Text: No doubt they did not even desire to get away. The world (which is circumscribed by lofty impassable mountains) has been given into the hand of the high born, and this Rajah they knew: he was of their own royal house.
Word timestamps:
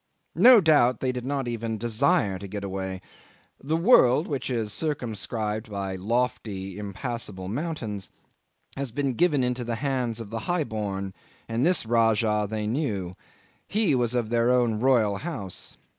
No 0.41 0.61
doubt 0.61 0.99
they 0.99 1.11
did 1.11 1.25
not 1.27 1.47
even 1.47 1.77
desire 1.77 2.39
to 2.39 2.47
get 2.47 2.63
away. 2.63 3.01
The 3.63 3.77
world 3.77 4.27
(which 4.27 4.49
is 4.49 4.73
circumscribed 4.73 5.69
by 5.69 5.95
lofty 5.95 6.79
impassable 6.79 7.47
mountains) 7.47 8.09
has 8.75 8.91
been 8.91 9.13
given 9.13 9.43
into 9.43 9.63
the 9.63 9.75
hand 9.75 10.19
of 10.19 10.31
the 10.31 10.39
high 10.49 10.63
born, 10.63 11.13
and 11.47 11.63
this 11.63 11.85
Rajah 11.85 12.47
they 12.49 12.65
knew: 12.65 13.15
he 13.67 13.93
was 13.93 14.15
of 14.15 14.31
their 14.31 14.49
own 14.49 14.79
royal 14.79 15.17
house. 15.17 15.77